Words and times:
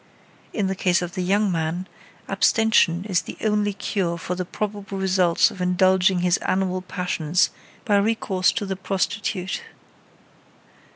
In 0.51 0.65
the 0.65 0.73
case 0.73 1.03
of 1.03 1.13
the 1.13 1.21
young 1.21 1.51
man, 1.51 1.85
abstention 2.27 3.05
is 3.05 3.21
the 3.21 3.37
only 3.43 3.71
cure 3.71 4.17
for 4.17 4.33
the 4.33 4.45
probable 4.45 4.97
results 4.97 5.51
of 5.51 5.61
indulging 5.61 6.21
his 6.21 6.37
animal 6.37 6.81
passions 6.81 7.51
by 7.85 7.97
recourse 7.97 8.51
to 8.53 8.65
the 8.65 8.75
prostitute. 8.75 9.61